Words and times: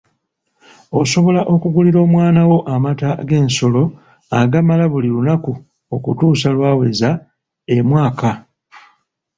Osobola 1.01 1.41
okugulira 1.53 1.99
omwana 2.05 2.41
wo 2.49 2.57
amata 2.73 3.09
g'ensolo 3.27 3.83
agamala 4.39 4.85
buli 4.91 5.09
lunaku 5.15 5.51
okutuusa 5.95 6.47
lw'aweza 6.55 7.09
emwaka. 7.75 8.29